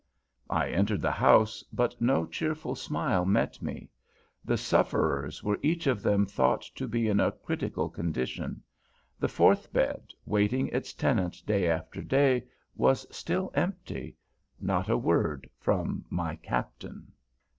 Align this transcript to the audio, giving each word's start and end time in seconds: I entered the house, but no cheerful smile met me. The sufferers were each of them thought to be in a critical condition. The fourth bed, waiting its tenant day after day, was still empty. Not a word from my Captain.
I 0.49 0.69
entered 0.71 1.03
the 1.03 1.11
house, 1.11 1.63
but 1.71 2.01
no 2.01 2.25
cheerful 2.25 2.73
smile 2.73 3.23
met 3.23 3.61
me. 3.61 3.91
The 4.43 4.57
sufferers 4.57 5.43
were 5.43 5.59
each 5.61 5.85
of 5.85 6.01
them 6.01 6.25
thought 6.25 6.63
to 6.73 6.87
be 6.87 7.07
in 7.07 7.19
a 7.19 7.31
critical 7.33 7.87
condition. 7.87 8.63
The 9.19 9.27
fourth 9.27 9.71
bed, 9.71 10.07
waiting 10.25 10.69
its 10.69 10.91
tenant 10.91 11.45
day 11.45 11.69
after 11.69 12.01
day, 12.01 12.45
was 12.75 13.05
still 13.15 13.51
empty. 13.53 14.15
Not 14.59 14.89
a 14.89 14.97
word 14.97 15.47
from 15.59 16.03
my 16.09 16.35
Captain. 16.37 17.11